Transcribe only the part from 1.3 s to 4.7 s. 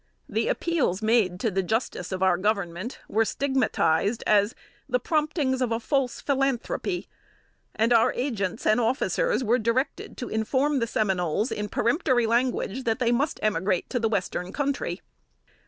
to the justice of our Government were stigmatized "as